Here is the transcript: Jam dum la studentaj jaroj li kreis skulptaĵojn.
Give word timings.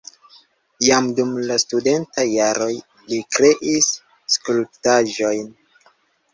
Jam 0.85 1.09
dum 1.19 1.35
la 1.49 1.57
studentaj 1.65 2.25
jaroj 2.31 2.71
li 3.13 3.21
kreis 3.37 3.93
skulptaĵojn. 4.39 5.49